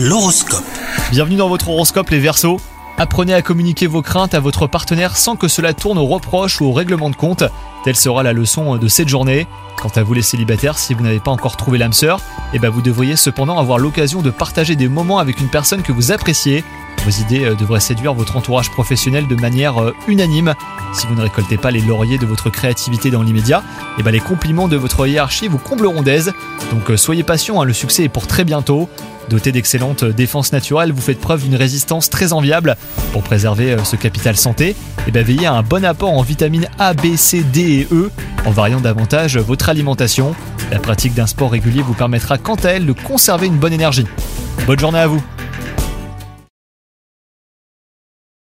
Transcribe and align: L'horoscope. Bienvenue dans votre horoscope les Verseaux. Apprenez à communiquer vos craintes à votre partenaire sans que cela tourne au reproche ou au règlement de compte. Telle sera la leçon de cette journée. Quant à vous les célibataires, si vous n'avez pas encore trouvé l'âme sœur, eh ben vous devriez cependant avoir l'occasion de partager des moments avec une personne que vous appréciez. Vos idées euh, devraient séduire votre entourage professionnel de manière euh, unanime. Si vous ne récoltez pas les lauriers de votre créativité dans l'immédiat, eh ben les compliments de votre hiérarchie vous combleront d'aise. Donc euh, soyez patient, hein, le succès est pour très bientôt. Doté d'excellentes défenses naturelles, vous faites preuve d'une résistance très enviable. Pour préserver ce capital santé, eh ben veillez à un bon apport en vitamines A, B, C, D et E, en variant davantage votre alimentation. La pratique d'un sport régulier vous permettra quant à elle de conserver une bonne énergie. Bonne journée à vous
L'horoscope. 0.00 0.62
Bienvenue 1.10 1.34
dans 1.34 1.48
votre 1.48 1.70
horoscope 1.70 2.10
les 2.10 2.20
Verseaux. 2.20 2.60
Apprenez 2.98 3.34
à 3.34 3.42
communiquer 3.42 3.88
vos 3.88 4.00
craintes 4.00 4.32
à 4.32 4.38
votre 4.38 4.68
partenaire 4.68 5.16
sans 5.16 5.34
que 5.34 5.48
cela 5.48 5.72
tourne 5.72 5.98
au 5.98 6.06
reproche 6.06 6.60
ou 6.60 6.66
au 6.66 6.72
règlement 6.72 7.10
de 7.10 7.16
compte. 7.16 7.42
Telle 7.82 7.96
sera 7.96 8.22
la 8.22 8.32
leçon 8.32 8.76
de 8.76 8.86
cette 8.86 9.08
journée. 9.08 9.48
Quant 9.76 9.90
à 9.96 10.04
vous 10.04 10.14
les 10.14 10.22
célibataires, 10.22 10.78
si 10.78 10.94
vous 10.94 11.02
n'avez 11.02 11.18
pas 11.18 11.32
encore 11.32 11.56
trouvé 11.56 11.78
l'âme 11.78 11.92
sœur, 11.92 12.20
eh 12.52 12.60
ben 12.60 12.68
vous 12.70 12.80
devriez 12.80 13.16
cependant 13.16 13.58
avoir 13.58 13.78
l'occasion 13.78 14.22
de 14.22 14.30
partager 14.30 14.76
des 14.76 14.88
moments 14.88 15.18
avec 15.18 15.40
une 15.40 15.48
personne 15.48 15.82
que 15.82 15.90
vous 15.90 16.12
appréciez. 16.12 16.62
Vos 17.04 17.10
idées 17.10 17.44
euh, 17.44 17.54
devraient 17.54 17.80
séduire 17.80 18.14
votre 18.14 18.36
entourage 18.36 18.70
professionnel 18.70 19.26
de 19.26 19.34
manière 19.34 19.82
euh, 19.82 19.94
unanime. 20.06 20.54
Si 20.92 21.08
vous 21.08 21.14
ne 21.14 21.22
récoltez 21.22 21.56
pas 21.56 21.72
les 21.72 21.80
lauriers 21.80 22.18
de 22.18 22.26
votre 22.26 22.50
créativité 22.50 23.10
dans 23.10 23.22
l'immédiat, 23.22 23.62
eh 23.98 24.02
ben 24.02 24.10
les 24.10 24.20
compliments 24.20 24.68
de 24.68 24.76
votre 24.76 25.06
hiérarchie 25.06 25.48
vous 25.48 25.58
combleront 25.58 26.02
d'aise. 26.02 26.32
Donc 26.72 26.90
euh, 26.90 26.96
soyez 26.96 27.22
patient, 27.22 27.60
hein, 27.60 27.64
le 27.64 27.72
succès 27.72 28.04
est 28.04 28.08
pour 28.08 28.26
très 28.26 28.44
bientôt. 28.44 28.88
Doté 29.28 29.52
d'excellentes 29.52 30.04
défenses 30.04 30.52
naturelles, 30.52 30.92
vous 30.92 31.00
faites 31.00 31.20
preuve 31.20 31.42
d'une 31.44 31.56
résistance 31.56 32.08
très 32.08 32.32
enviable. 32.32 32.76
Pour 33.12 33.22
préserver 33.22 33.76
ce 33.84 33.96
capital 33.96 34.36
santé, 34.36 34.74
eh 35.06 35.10
ben 35.10 35.24
veillez 35.24 35.46
à 35.46 35.52
un 35.54 35.62
bon 35.62 35.84
apport 35.84 36.12
en 36.12 36.22
vitamines 36.22 36.68
A, 36.78 36.94
B, 36.94 37.16
C, 37.16 37.42
D 37.42 37.60
et 37.60 37.88
E, 37.92 38.10
en 38.46 38.50
variant 38.50 38.80
davantage 38.80 39.36
votre 39.36 39.68
alimentation. 39.68 40.34
La 40.70 40.78
pratique 40.78 41.14
d'un 41.14 41.26
sport 41.26 41.50
régulier 41.50 41.82
vous 41.82 41.94
permettra 41.94 42.38
quant 42.38 42.56
à 42.56 42.68
elle 42.70 42.86
de 42.86 42.92
conserver 42.92 43.46
une 43.46 43.56
bonne 43.56 43.72
énergie. 43.72 44.06
Bonne 44.66 44.78
journée 44.78 44.98
à 44.98 45.06
vous 45.06 45.22